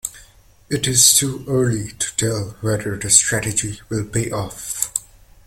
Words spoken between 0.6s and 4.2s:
It's too early to tell whether the strategy will